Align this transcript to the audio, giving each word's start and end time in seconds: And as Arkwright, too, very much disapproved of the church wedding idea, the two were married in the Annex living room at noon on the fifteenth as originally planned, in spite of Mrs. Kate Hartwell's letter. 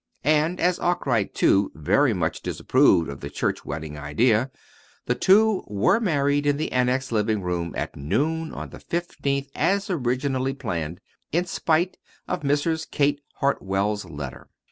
And 0.25 0.59
as 0.59 0.79
Arkwright, 0.79 1.35
too, 1.35 1.71
very 1.75 2.11
much 2.11 2.41
disapproved 2.41 3.07
of 3.07 3.19
the 3.19 3.29
church 3.29 3.63
wedding 3.65 3.99
idea, 3.99 4.49
the 5.05 5.13
two 5.13 5.63
were 5.67 5.99
married 5.99 6.47
in 6.47 6.57
the 6.57 6.71
Annex 6.71 7.11
living 7.11 7.43
room 7.43 7.75
at 7.77 7.95
noon 7.95 8.51
on 8.51 8.71
the 8.71 8.79
fifteenth 8.79 9.49
as 9.53 9.91
originally 9.91 10.55
planned, 10.55 11.01
in 11.31 11.45
spite 11.45 11.97
of 12.27 12.41
Mrs. 12.41 12.89
Kate 12.89 13.21
Hartwell's 13.35 14.03
letter. 14.05 14.49